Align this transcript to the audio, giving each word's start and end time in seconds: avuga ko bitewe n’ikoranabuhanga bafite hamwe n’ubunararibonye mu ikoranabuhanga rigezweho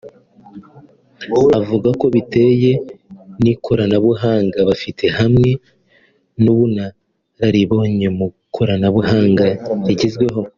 avuga 1.59 1.89
ko 1.99 2.05
bitewe 2.15 2.71
n’ikoranabuhanga 3.43 4.57
bafite 4.69 5.05
hamwe 5.17 5.49
n’ubunararibonye 6.43 8.07
mu 8.17 8.27
ikoranabuhanga 8.51 9.45
rigezweho 9.87 10.41